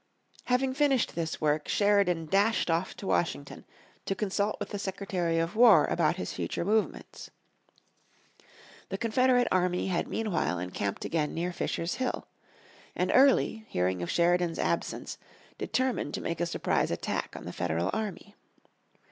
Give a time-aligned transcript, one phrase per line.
[0.45, 3.65] Having finished this work Sheridan dashed off to Washington,
[4.07, 7.29] to consult with the Secretary of war about his future movements.
[8.89, 12.25] The Confederate army had meanwhile encamped again near Fisher's Hill.
[12.95, 15.19] And Early, hearing of Sheridan's absence,
[15.59, 18.33] determined to make a surprise attack on the Federal army.